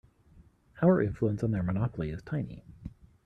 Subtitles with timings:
[0.81, 2.63] Our influence on their monopoly is tiny.